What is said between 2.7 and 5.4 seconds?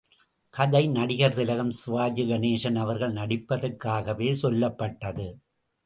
அவர்கள் நடிப்பதற்காகவே சொல்லப்பட்டது.